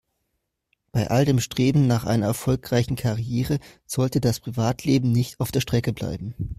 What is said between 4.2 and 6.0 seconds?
Privatleben nicht auf der Strecke